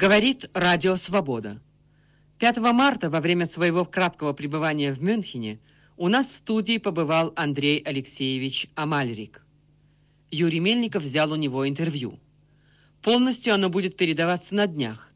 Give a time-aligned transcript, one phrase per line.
[0.00, 1.60] Говорит Радио Свобода.
[2.38, 5.58] 5 марта во время своего краткого пребывания в Мюнхене
[5.96, 9.44] у нас в студии побывал Андрей Алексеевич Амальрик.
[10.30, 12.20] Юрий Мельников взял у него интервью.
[13.02, 15.10] Полностью оно будет передаваться на днях.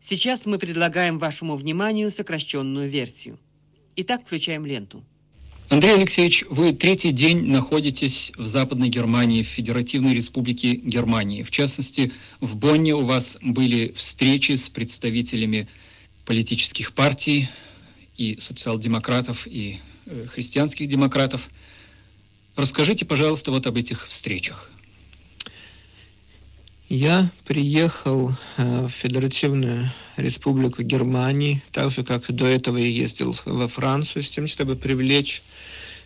[0.00, 3.38] Сейчас мы предлагаем вашему вниманию сокращенную версию.
[3.96, 5.02] Итак, включаем ленту.
[5.68, 11.42] Андрей Алексеевич, вы третий день находитесь в Западной Германии, в Федеративной Республике Германии.
[11.42, 15.66] В частности, в Бонне у вас были встречи с представителями
[16.24, 17.48] политических партий
[18.16, 21.50] и социал-демократов, и э, христианских демократов.
[22.54, 24.70] Расскажите, пожалуйста, вот об этих встречах.
[26.88, 33.66] Я приехал э, в Федеративную Республику Германии, так же, как до этого я ездил во
[33.66, 35.42] Францию, с тем, чтобы привлечь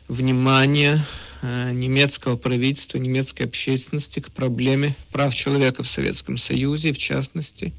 [0.08, 0.98] внимание
[1.42, 7.74] э, немецкого правительства, немецкой общественности к проблеме прав человека в Советском Союзе, в частности,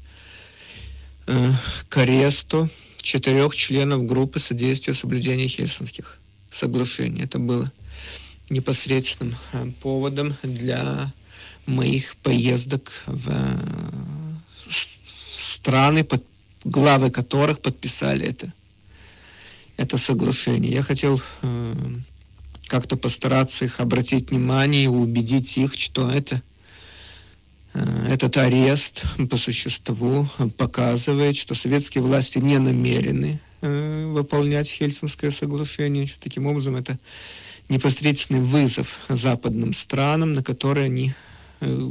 [1.26, 1.50] э,
[1.88, 6.18] к аресту четырех членов группы содействия соблюдения хельсинских
[6.52, 7.24] соглашений.
[7.24, 7.72] Это было
[8.52, 11.12] непосредственным поводом для
[11.66, 13.92] моих поездок в э,
[14.68, 16.22] страны, под,
[16.64, 18.52] главы которых подписали это,
[19.76, 20.72] это соглашение.
[20.72, 21.74] Я хотел э,
[22.66, 26.42] как-то постараться их обратить внимание и убедить их, что это
[27.74, 36.06] э, этот арест по существу показывает, что советские власти не намерены э, выполнять Хельсинское соглашение,
[36.06, 36.98] что таким образом это
[37.68, 41.14] непосредственный вызов западным странам, на который они
[41.62, 41.90] Э,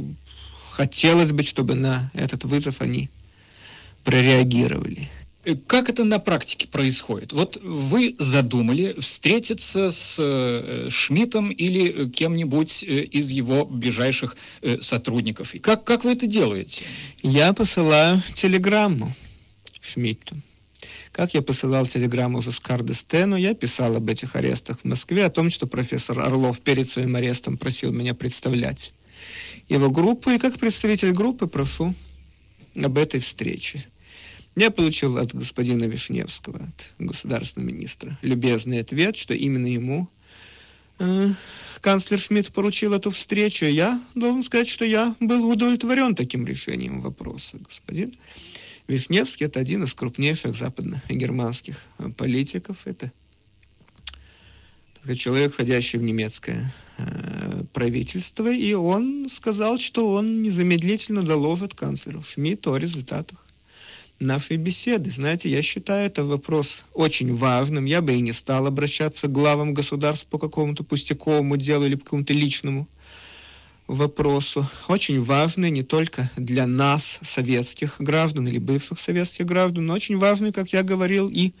[0.70, 3.08] хотелось бы, чтобы на этот вызов они
[4.04, 5.08] прореагировали.
[5.44, 7.32] Э, как это на практике происходит?
[7.32, 14.36] Вот вы задумали встретиться с э, Шмидтом или кем-нибудь из его ближайших
[14.80, 15.54] сотрудников.
[15.62, 16.84] Как, как вы это делаете?
[17.22, 19.14] Я посылаю телеграмму
[19.80, 20.36] Шмидту.
[21.12, 25.30] Как я посылал телеграмму уже Скарде Стену, я писал об этих арестах в Москве, о
[25.30, 28.94] том, что профессор Орлов перед своим арестом просил меня представлять
[29.68, 31.94] его группу, и как представитель группы прошу
[32.74, 33.86] об этой встрече.
[34.56, 40.08] Я получил от господина Вишневского, от государственного министра, любезный ответ, что именно ему
[40.98, 41.28] э,
[41.82, 43.66] канцлер Шмидт поручил эту встречу.
[43.66, 47.58] Я должен сказать, что я был удовлетворен таким решением вопроса.
[47.58, 48.14] Господин
[48.88, 51.76] Вишневский– это один из крупнейших западно-германских
[52.16, 52.86] политиков.
[52.86, 53.12] Это
[55.16, 62.72] человек, входящий в немецкое э, правительство, и он сказал, что он незамедлительно доложит канцлеру Шмидту
[62.72, 63.44] о результатах
[64.20, 65.10] нашей беседы.
[65.10, 67.84] Знаете, я считаю это вопрос очень важным.
[67.84, 72.04] Я бы и не стал обращаться к главам государств по какому-то пустяковому делу или по
[72.04, 72.88] какому-то личному
[73.94, 74.68] вопросу.
[74.88, 80.52] Очень важный не только для нас, советских граждан или бывших советских граждан, но очень важный,
[80.52, 81.52] как я говорил, и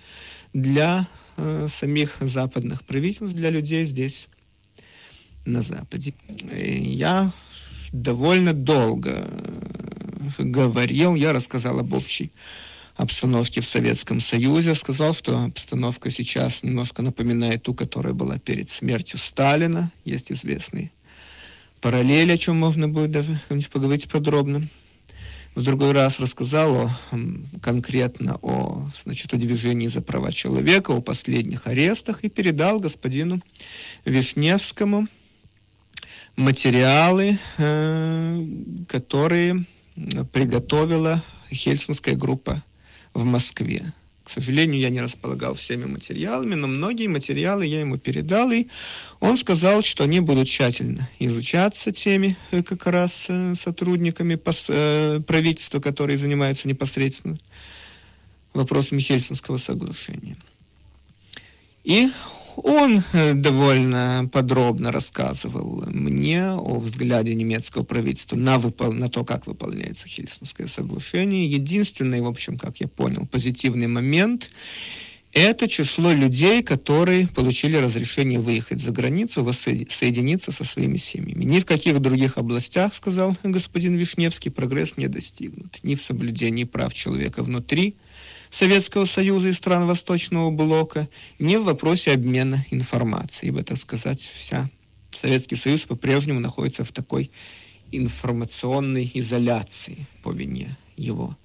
[0.52, 4.28] для э, самих западных правительств, для людей здесь,
[5.44, 6.14] на Западе.
[6.52, 7.32] Я
[7.92, 9.28] довольно долго
[10.38, 12.32] э, говорил, я рассказал об общей
[12.94, 19.18] обстановке в Советском Союзе, сказал, что обстановка сейчас немножко напоминает ту, которая была перед смертью
[19.18, 19.90] Сталина.
[20.04, 20.92] Есть известные
[21.82, 23.38] параллели, о чем можно будет даже
[23.70, 24.68] поговорить подробно
[25.54, 26.90] в другой раз рассказал о,
[27.60, 33.42] конкретно о, значит, о движении за права человека, о последних арестах и передал господину
[34.04, 35.08] Вишневскому
[36.36, 38.46] материалы, э,
[38.88, 39.66] которые
[40.32, 42.64] приготовила Хельсинская группа
[43.12, 43.92] в Москве.
[44.32, 48.68] К сожалению, я не располагал всеми материалами, но многие материалы я ему передал, и
[49.20, 55.80] он сказал, что они будут тщательно изучаться теми э, как раз э, сотрудниками э, правительства,
[55.80, 57.38] которые занимаются непосредственно
[58.54, 60.38] вопросами Хельсинского соглашения.
[61.84, 62.10] И
[62.56, 68.92] он э, довольно подробно рассказывал мне о взгляде немецкого правительства на, выпол...
[68.92, 71.46] на то, как выполняется Хельсинское соглашение.
[71.46, 74.50] Единственный, в общем, как я понял, позитивный момент–
[75.32, 81.44] это число людей, которые получили разрешение выехать за границу, соединиться со своими семьями.
[81.44, 85.78] Ни в каких других областях, сказал господин Вишневский, прогресс не достигнут.
[85.82, 87.96] Ни в соблюдении прав человека внутри–
[88.52, 91.08] Советского Союза и стран Восточного Блока,
[91.38, 94.70] ни в вопросе обмена информацией, ибо, так сказать, вся
[95.10, 97.30] Советский Союз по-прежнему находится в такой
[97.92, 101.36] информационной изоляции по вине его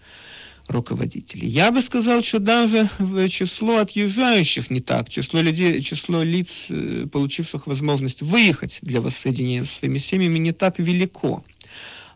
[0.67, 1.47] руководителей.
[1.47, 2.89] Я бы сказал, что даже
[3.29, 9.75] число отъезжающих не так, число людей, число лиц, э, получивших возможность выехать для воссоединения со
[9.75, 11.45] своими семьями, не так велико.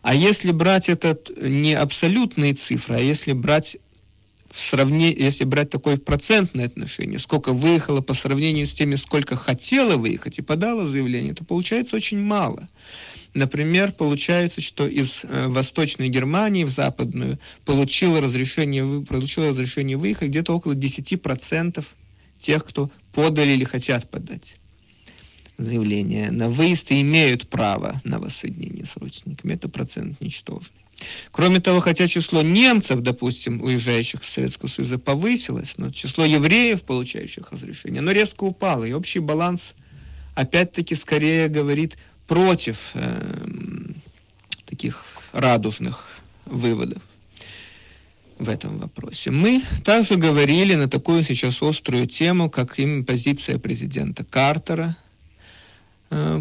[0.02, 3.78] А если брать этот не абсолютные цифры, а если брать
[4.58, 10.38] сравнении, если брать такое процентное отношение, сколько выехало по сравнению с теми, сколько хотело выехать
[10.38, 12.68] и подало заявление, то получается очень мало.
[13.34, 20.54] Например, получается, что из э, Восточной Германии в Западную получило разрешение, получило разрешение выехать где-то
[20.54, 21.84] около 10%
[22.38, 24.56] тех, кто подали или хотят подать
[25.58, 29.54] заявление на выезд и имеют право на воссоединение с родственниками.
[29.54, 30.82] Это процент ничтожный.
[31.30, 37.50] Кроме того, хотя число немцев, допустим, уезжающих из Советского Союза повысилось, но число евреев, получающих
[37.52, 39.74] разрешение, оно резко упало, и общий баланс
[40.34, 41.96] опять-таки скорее говорит
[42.26, 43.46] против э,
[44.66, 46.06] таких радужных
[46.46, 47.02] выводов
[48.38, 49.30] в этом вопросе.
[49.30, 54.96] Мы также говорили на такую сейчас острую тему, как именно позиция президента Картера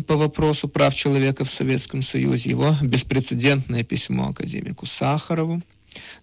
[0.08, 5.62] по вопросу прав человека в Советском Союзе, его беспрецедентное письмо академику Сахарову.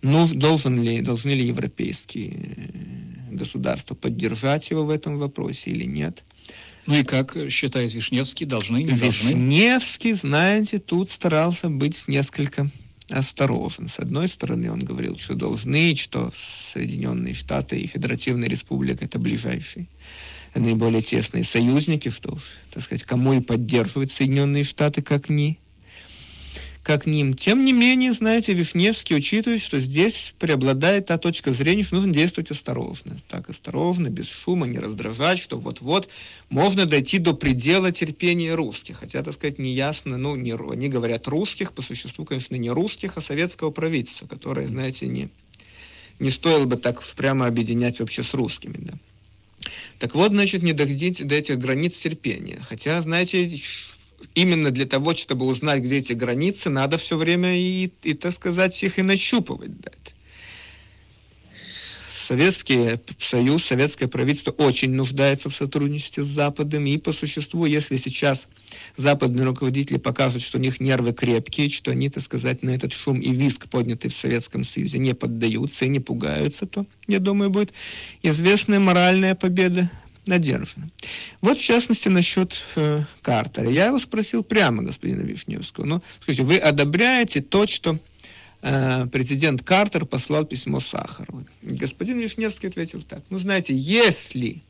[0.02, 6.24] Ну, должен ли, должны ли европейские э, государства поддержать его в этом вопросе или нет?
[6.86, 9.28] Ну и как считает Вишневский, должны, не должны?
[9.28, 12.70] Вишневский, знаете, тут старался быть несколько
[13.10, 13.88] осторожен.
[13.88, 19.86] С одной стороны, он говорил, что должны, что Соединенные Штаты и Федеративная Республика это ближайшие
[20.54, 22.42] наиболее тесные союзники, что уж,
[22.72, 25.58] так сказать, кому и поддерживать Соединенные Штаты, как ни
[26.88, 27.34] как ним.
[27.34, 32.50] Тем не менее, знаете, Вишневский учитывает, что здесь преобладает та точка зрения, что нужно действовать
[32.50, 33.18] осторожно.
[33.28, 36.08] Так осторожно, без шума, не раздражать, что вот-вот
[36.48, 39.00] можно дойти до предела терпения русских.
[39.00, 43.20] Хотя, так сказать, неясно, ну, не, они говорят русских, по существу, конечно, не русских, а
[43.20, 45.28] советского правительства, которое, знаете, не,
[46.18, 48.94] не стоило бы так прямо объединять вообще с русскими, да.
[49.98, 52.60] Так вот, значит, не доходить до этих границ терпения.
[52.62, 53.50] Хотя, знаете,
[54.34, 58.82] именно для того, чтобы узнать, где эти границы, надо все время и, и так сказать,
[58.82, 59.80] их и нащупывать.
[59.80, 59.90] Да.
[62.28, 68.50] Советский Союз, советское правительство очень нуждается в сотрудничестве с Западом, и по существу, если сейчас
[68.98, 73.18] западные руководители покажут, что у них нервы крепкие, что они, так сказать, на этот шум
[73.20, 77.72] и виск, поднятый в Советском Союзе, не поддаются и не пугаются, то, я думаю, будет
[78.22, 79.90] известная моральная победа
[80.26, 80.90] надержана.
[81.40, 83.70] Вот, в частности, насчет э, Картера.
[83.70, 87.98] Я его спросил прямо, господина Вишневского, ну, скажите, вы одобряете то, что
[88.60, 91.46] президент Картер послал письмо Сахарову?
[91.62, 94.62] Господин Вишневский ответил так, ну, знаете, если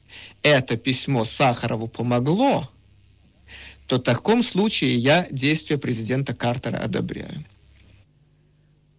[0.43, 2.70] это письмо Сахарову помогло,
[3.87, 7.44] то в таком случае я действия президента Картера одобряю.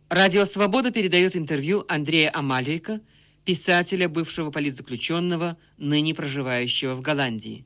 [0.09, 2.99] Радио «Свобода» передает интервью Андрея Амальрика,
[3.45, 7.63] писателя, бывшего политзаключенного, ныне проживающего в Голландии.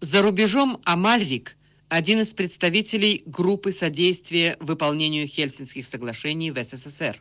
[0.00, 1.56] За рубежом Амальрик–
[1.90, 7.20] один из представителей группы содействия выполнению Хельсинских соглашений в СССР.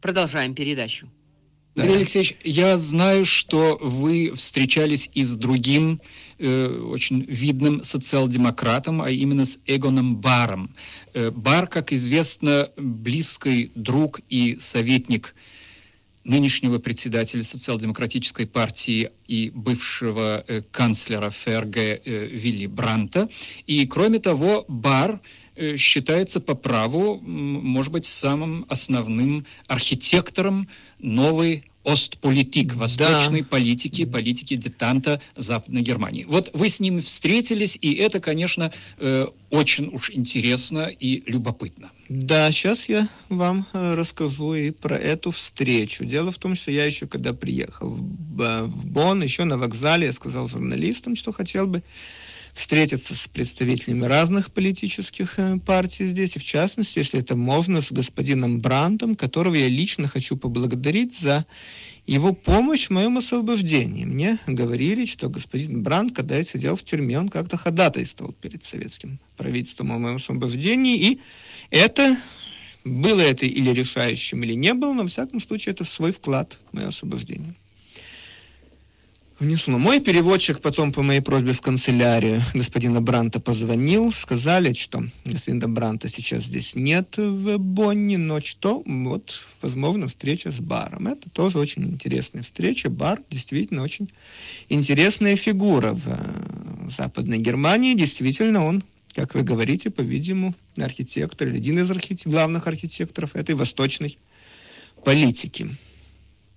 [0.00, 1.10] Продолжаем передачу.
[1.74, 1.82] Да.
[1.82, 6.00] Андрей Алексеевич, я знаю, что вы встречались и с другим
[6.38, 10.70] э, очень видным социал-демократом, а именно с Эгоном Баром.
[11.12, 15.34] Э, Бар, как известно, близкий друг и советник
[16.24, 23.28] нынешнего председателя социал-демократической партии и бывшего э, канцлера ФРГ э, Вилли Бранта.
[23.66, 25.20] И, кроме того, Бар
[25.56, 33.48] э, считается по праву, может быть, самым основным архитектором новой Остполитик, восточной да.
[33.48, 36.24] политики, политики диктанта Западной Германии.
[36.28, 41.90] Вот вы с ним встретились, и это, конечно, э, очень уж интересно и любопытно.
[42.14, 46.04] Да, сейчас я вам э, расскажу и про эту встречу.
[46.04, 50.12] Дело в том, что я еще когда приехал в, в Бонн, еще на вокзале, я
[50.12, 51.82] сказал журналистам, что хотел бы
[52.52, 57.90] встретиться с представителями разных политических э, партий здесь, и в частности, если это можно, с
[57.90, 61.46] господином Брандом, которого я лично хочу поблагодарить за
[62.06, 64.04] его помощь в моем освобождении.
[64.04, 69.20] Мне говорили, что господин Бранд, когда я сидел в тюрьме, он как-то ходатайствовал перед советским
[69.36, 71.20] правительством о моем освобождении, и
[71.70, 72.16] это
[72.84, 76.74] было это или решающим, или не было, но, во всяком случае, это свой вклад в
[76.74, 77.54] мое освобождение
[79.42, 79.76] внесло.
[79.76, 86.08] Мой переводчик потом по моей просьбе в канцелярию господина Бранта позвонил, сказали, что господина Бранта
[86.08, 91.08] сейчас здесь нет в Бонне, но что, вот, возможно, встреча с баром.
[91.08, 92.88] Это тоже очень интересная встреча.
[92.88, 94.10] Бар действительно очень
[94.68, 97.94] интересная фигура в э, Западной Германии.
[97.94, 98.82] Действительно, он,
[99.14, 104.18] как вы говорите, по-видимому, архитектор, один из архитек- главных архитекторов этой восточной
[105.04, 105.76] политики.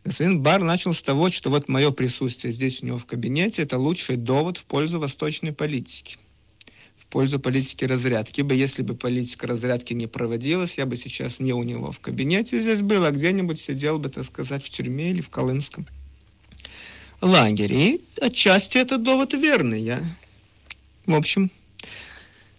[0.05, 3.79] Господин Бар начал с того, что вот мое присутствие здесь у него в кабинете– это
[3.79, 6.17] лучший довод в пользу восточной политики.
[6.95, 8.41] в пользу политики разрядки.
[8.41, 12.61] Ибо если бы политика разрядки не проводилась, я бы сейчас не у него в кабинете
[12.61, 15.87] здесь был, а где-нибудь сидел бы, так сказать, в тюрьме или в Колымском
[17.21, 17.95] лагере.
[17.95, 19.81] И отчасти этот довод верный.
[19.81, 20.03] Я,
[21.05, 21.49] в общем,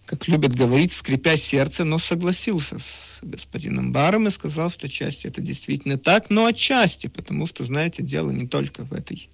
[0.07, 5.41] как любят говорить, скрипя сердце, но согласился с господином Баром и сказал, что отчасти это
[5.41, 9.29] действительно так, но отчасти, потому что, знаете, дело не только в этой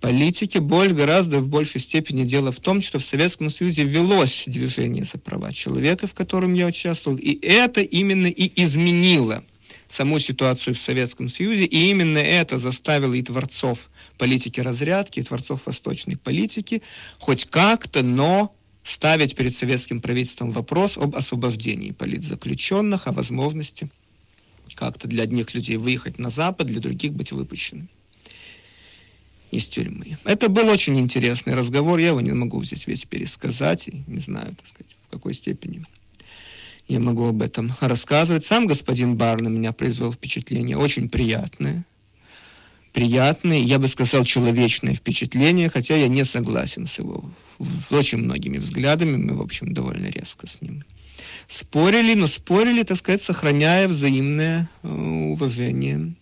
[0.00, 5.04] политике, боль гораздо в большей степени дело в том, что в Советском Союзе велось движение
[5.04, 9.44] за права человека, в котором я участвовал, и это именно и изменило
[9.86, 15.66] саму ситуацию в Советском Союзе, и именно это заставило и творцов политики разрядки, и творцов
[15.66, 16.80] восточной политики
[17.18, 23.88] хоть как-то, но ставить перед советским правительством вопрос об освобождении политзаключенных, о возможности
[24.74, 27.88] как-то для одних людей выехать на Запад, для других быть выпущенными
[29.50, 30.16] из тюрьмы.
[30.24, 34.54] Это был очень интересный разговор, я его не могу здесь весь пересказать, и не знаю,
[34.54, 35.84] так сказать, в какой степени
[36.88, 38.44] я могу об этом рассказывать.
[38.44, 41.84] Сам господин Бар на меня произвел впечатление очень приятное,
[42.92, 48.58] приятное, я бы сказал, человечное впечатление, хотя я не согласен с его с очень многими
[48.58, 50.84] взглядами, мы, в общем, довольно резко с ним
[51.50, 56.14] спорили, но спорили, так сказать, сохраняя взаимное э, уважение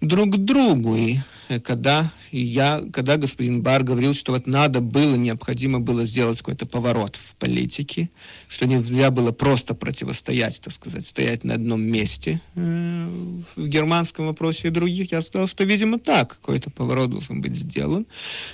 [0.00, 0.96] друг к другу.
[0.96, 1.18] И
[1.64, 7.16] когда я, когда господин Бар говорил, что вот надо было, необходимо было сделать какой-то поворот
[7.16, 8.10] в политике,
[8.48, 13.08] что нельзя было просто противостоять, так сказать, стоять на одном месте э,
[13.56, 18.06] в германском вопросе и других, я сказал, что, видимо, так, какой-то поворот должен быть сделан,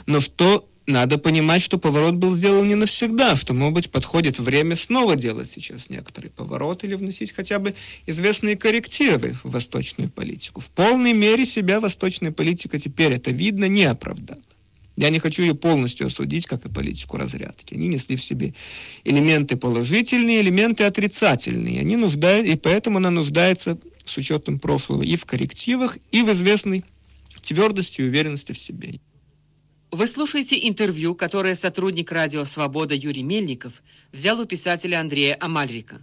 [0.07, 4.77] но что надо понимать, что поворот был сделан не навсегда, что, может быть, подходит время
[4.77, 7.75] снова делать сейчас некоторый поворот или вносить хотя бы
[8.07, 10.61] известные коррективы в восточную политику.
[10.61, 14.41] В полной мере себя восточная политика теперь, это видно, не оправдала.
[14.97, 17.75] Я не хочу ее полностью осудить, как и политику разрядки.
[17.75, 18.53] Они несли в себе
[19.05, 21.81] элементы положительные, элементы отрицательные.
[21.81, 26.85] Они нуждают, и поэтому она нуждается с учетом прошлого и в коррективах, и в известной
[27.41, 29.01] твердости и уверенности в себе.
[29.93, 36.03] Вы слушаете интервью, которое сотрудник радио «Свобода» Юрий Мельников взял у писателя Андрея Амальрика.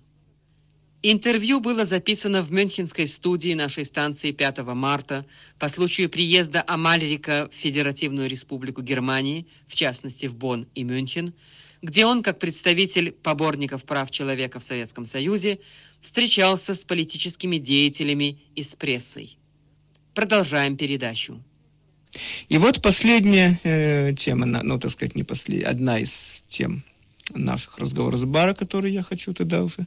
[1.02, 5.26] Интервью было записано в Мюнхенской студии нашей станции 5 марта
[5.58, 11.34] по случаю приезда Амальрика в Федеративную Республику Германии, в частности в Бонн и Мюнхен,
[11.82, 15.62] где он, как представитель поборников прав человека в Советском Союзе,
[16.00, 19.40] встречался с политическими деятелями и с прессой.
[20.14, 21.44] Продолжаем передачу.
[22.48, 26.84] И вот последняя э, тема, ну, так сказать, не последняя, одна из тем
[27.34, 29.86] наших разговоров с бара, которые я хочу тогда уже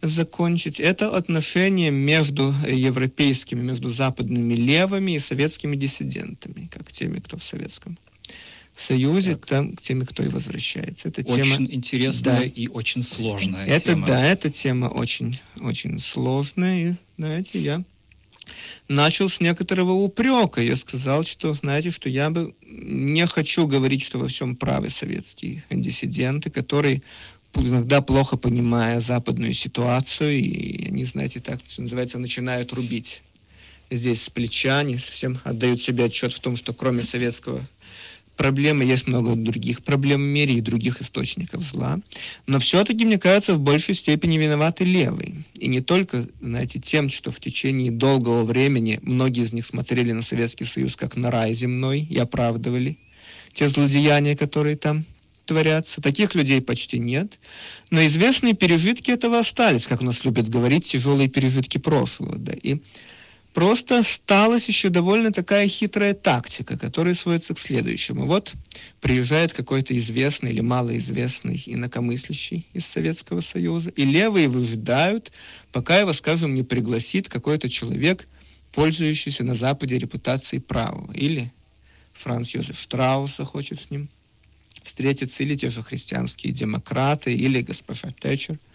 [0.00, 7.44] закончить, это отношения между европейскими, между западными левыми и советскими диссидентами, как теми, кто в
[7.44, 7.98] Советском
[8.74, 9.46] Союзе, так.
[9.46, 11.08] там, к теми, кто и возвращается.
[11.08, 14.06] Это очень тема, интересная да, и очень сложная это, тема.
[14.06, 17.82] Да, эта тема очень, очень сложная, и, знаете, я
[18.88, 20.60] начал с некоторого упрека.
[20.60, 25.64] Я сказал, что, знаете, что я бы не хочу говорить, что во всем правы советские
[25.70, 27.02] диссиденты, которые
[27.54, 33.22] иногда плохо понимая западную ситуацию, и они, знаете, так, что называется, начинают рубить
[33.90, 37.60] здесь с плеча, не совсем отдают себе отчет в том, что кроме советского
[38.36, 42.00] проблемы, есть много других проблем в мире и других источников зла.
[42.46, 45.44] Но все-таки, мне кажется, в большей степени виноваты левые.
[45.58, 50.22] И не только, знаете, тем, что в течение долгого времени многие из них смотрели на
[50.22, 52.98] Советский Союз как на рай земной и оправдывали
[53.52, 55.04] те злодеяния, которые там
[55.46, 56.00] творятся.
[56.00, 57.38] Таких людей почти нет.
[57.90, 62.36] Но известные пережитки этого остались, как у нас любят говорить, тяжелые пережитки прошлого.
[62.36, 62.52] Да.
[62.52, 62.80] И
[63.54, 68.26] Просто сталась еще довольно такая хитрая тактика, которая сводится к следующему.
[68.26, 68.52] Вот
[69.00, 75.30] приезжает какой-то известный или малоизвестный инакомыслящий из Советского Союза, и левые выжидают,
[75.70, 78.26] пока его, скажем, не пригласит какой-то человек,
[78.72, 81.12] пользующийся на Западе репутацией правого.
[81.12, 81.52] Или
[82.12, 84.08] Франц Йозеф Штрауса хочет с ним
[84.82, 88.58] встретиться, или те же христианские демократы, или госпожа Тэтчер–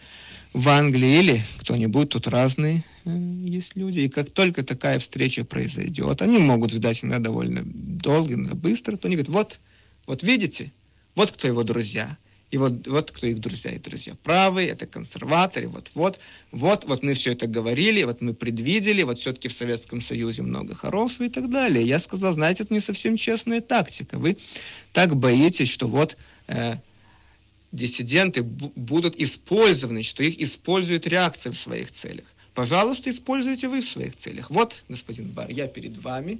[0.54, 3.10] в Англии или кто-нибудь, тут разные э,
[3.46, 4.00] есть люди.
[4.00, 9.08] И как только такая встреча произойдет, они могут ждать иногда довольно долго, иногда быстро, то
[9.08, 9.60] они говорят, вот,
[10.08, 10.72] вот видите,
[11.16, 12.18] вот кто его друзья.
[12.52, 13.72] И вот, вот кто их друзья.
[13.72, 16.20] И друзья правые, это консерваторы, вот, вот,
[16.52, 20.74] вот, вот мы все это говорили, вот мы предвидели, вот все-таки в Советском Союзе много
[20.74, 21.86] хорошего и так далее.
[21.86, 24.18] Я сказал, знаете, это не совсем честная тактика.
[24.18, 24.38] Вы
[24.94, 26.78] так боитесь, что вот э,
[27.72, 32.26] диссиденты будут использованы, что их использует реакция в своих целях.
[32.54, 34.50] Пожалуйста, используйте вы в своих целях.
[34.50, 36.40] Вот, господин Бар, я перед вами.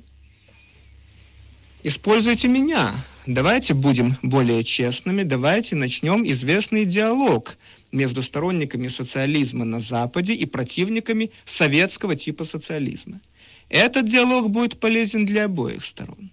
[1.84, 2.94] используйте меня.
[3.26, 7.58] Давайте будем более честными, давайте начнем известный диалог
[7.92, 13.20] между сторонниками социализма на Западе и противниками советского типа социализма.
[13.70, 16.32] Этот диалог будет полезен для обоих сторон.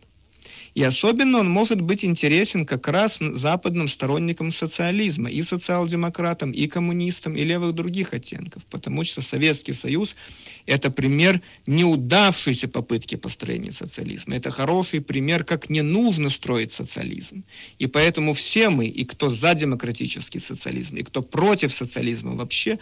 [0.76, 7.34] И особенно он может быть интересен как раз западным сторонникам социализма, и социал-демократам, и коммунистам,
[7.34, 10.14] и левых других оттенков, потому что Советский Союз–
[10.66, 14.36] это пример неудавшейся попытки построения социализма.
[14.36, 17.44] Это хороший пример, как не нужно строить социализм.
[17.78, 22.78] И поэтому все мы, и кто за демократический социализм, и кто против социализма вообще,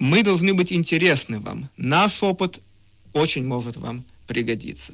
[0.00, 1.70] мы должны быть интересны вам.
[1.76, 2.60] Наш опыт
[3.12, 4.92] очень может вам пригодиться.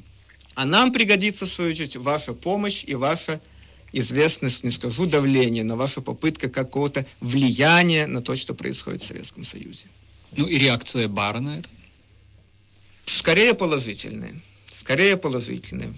[0.55, 3.41] А нам пригодится, в свою очередь, ваша помощь и ваша
[3.91, 9.43] известность, не скажу давление, но ваша попытка какого-то влияния на то, что происходит в Советском
[9.43, 9.87] Союзе.
[10.35, 11.69] Ну и реакция Бара на это?
[13.05, 14.39] Скорее положительная.
[14.71, 15.93] Скорее положительная.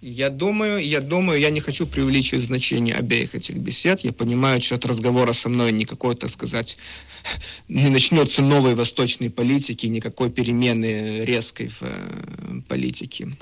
[0.00, 4.00] Я думаю, я думаю, я не хочу преувеличивать значение обеих этих бесед.
[4.04, 6.78] Я понимаю, что от разговора со мной никакой, так сказать,
[7.68, 13.36] не начнется новой восточной политики, никакой перемены резкой в э, политике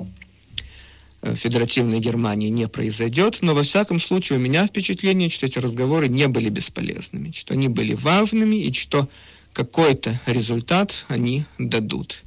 [1.20, 6.08] э, федеративной Германии не произойдет, но во всяком случае у меня впечатление, что эти разговоры
[6.08, 9.10] не были бесполезными, что они были важными и что
[9.56, 12.25] какой-то результат они дадут.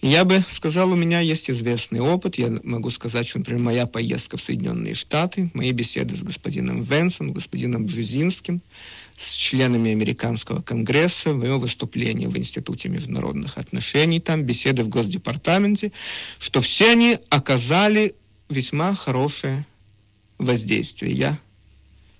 [0.00, 2.38] И я бы сказал, у меня есть известный опыт.
[2.38, 7.32] Я могу сказать, что, например, моя поездка в Соединенные Штаты, мои беседы с господином Венсом,
[7.32, 8.60] господином Бжезинским,
[9.16, 15.92] с членами Американского конгресса, мое выступление в Институте международных отношений, там беседы в Госдепартаменте,
[16.40, 18.16] что все они оказали
[18.48, 19.64] весьма хорошее
[20.38, 21.14] воздействие.
[21.14, 21.38] Я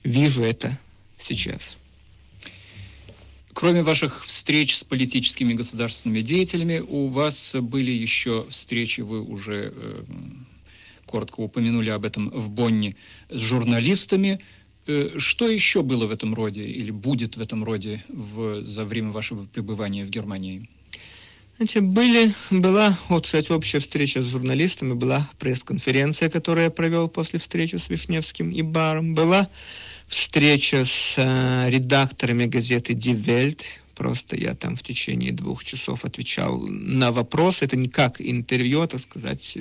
[0.04, 0.78] вижу это
[1.18, 1.78] сейчас.
[3.54, 10.04] Кроме ваших встреч с политическими государственными деятелями, у вас были еще встречи, вы уже э,
[11.06, 12.96] коротко упомянули об этом в Бонне,
[13.28, 14.40] с журналистами.
[14.86, 19.10] Э, что еще было в этом роде или будет в этом роде в, за время
[19.10, 20.68] вашего пребывания в Германии?
[21.56, 27.38] Знаете, были, была, вот, кстати, общая встреча с журналистами, была пресс-конференция, которую я провел после
[27.38, 29.48] встречи с Вишневским и Баром, была
[30.12, 33.62] встреча с э, редакторами газеты Die Welt.
[33.94, 37.64] Просто я там в течение двух часов отвечал на вопросы.
[37.64, 39.58] Это не как интервью, так сказать,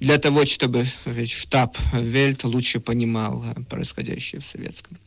[0.00, 0.86] для того, чтобы
[1.26, 4.98] штаб Вельт лучше понимал э, происходящее в Советском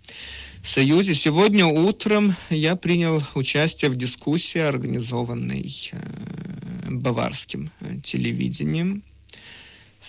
[0.61, 1.15] Союзе.
[1.15, 7.71] Сегодня утром я принял участие в дискуссии, организованной э, баварским
[8.03, 9.03] телевидением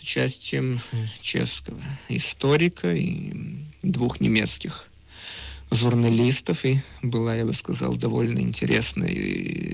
[0.00, 0.80] с участием
[1.20, 3.32] чешского историка и
[3.82, 4.88] двух немецких
[5.70, 9.10] журналистов, и была, я бы сказал, довольно интересная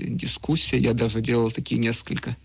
[0.07, 0.77] дискуссия.
[0.77, 2.35] Я даже делал такие несколько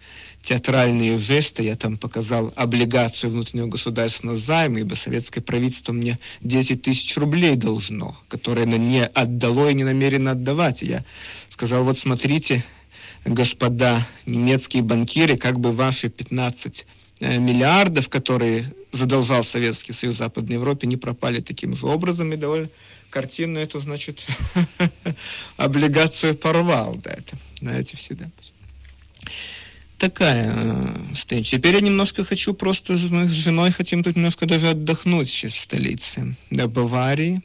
[0.42, 1.64] театральные жесты.
[1.64, 8.16] Я там показал облигацию внутреннего государственного займа, ибо советское правительство мне 10 тысяч рублей должно,
[8.28, 10.82] которое оно не отдало и не намерено отдавать.
[10.82, 11.04] Я
[11.48, 12.64] сказал, вот смотрите,
[13.24, 20.86] господа немецкие банкиры, как бы ваши 15 э, миллиардов, которые задолжал Советский Союз Западной Европе,
[20.86, 22.68] не пропали таким же образом, и довольно
[23.10, 24.26] картину эту, значит,
[25.56, 28.26] облигацию порвал, да, это, знаете, всегда.
[29.98, 31.58] Такая э, встреча.
[31.58, 35.60] Теперь я немножко хочу просто, мы с женой хотим тут немножко даже отдохнуть сейчас в
[35.60, 37.42] столице, до Баварии.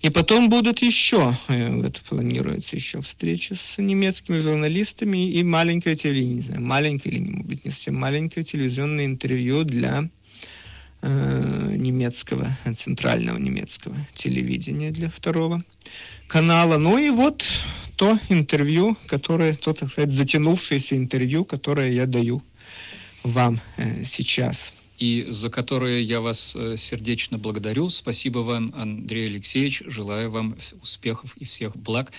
[0.00, 6.34] И потом будут еще, э, это планируется еще встречи с немецкими журналистами и маленькое телевидение,
[6.36, 10.08] не знаю, маленькое или, может быть, не совсем маленькое телевизионное интервью для
[11.02, 15.64] э, немецкого, центрального немецкого телевидения для второго
[16.26, 16.78] канала.
[16.78, 17.44] Ну и вот
[17.96, 22.42] то интервью, которое, то, так сказать, затянувшееся интервью, которое я даю
[23.22, 27.90] вам э, сейчас и за которое я вас э, сердечно благодарю.
[27.90, 29.82] Спасибо вам, Андрей Алексеевич.
[29.86, 32.12] Желаю вам успехов и всех благ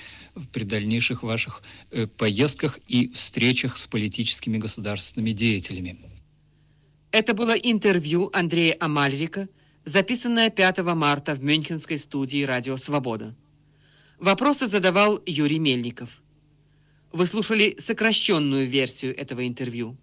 [0.51, 1.61] при дальнейших ваших
[1.91, 5.97] э, поездках и встречах с политическими государственными деятелями.
[7.11, 9.47] Это было интервью Андрея Амальрика,
[9.85, 13.33] записанное 5 марта в Мюнхенской студии «Радио Свобода».
[14.19, 16.21] Вопросы задавал Юрий Мельников.
[17.13, 19.97] Вы слушали сокращенную версию этого интервью.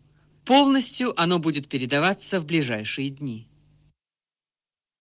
[0.45, 3.47] Полностью оно будет передаваться в ближайшие дни.